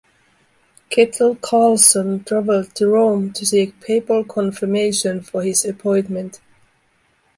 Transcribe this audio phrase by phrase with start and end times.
[0.89, 6.41] Kettil Karlsson travelled to Rome to seek papal confirmation for his appointment.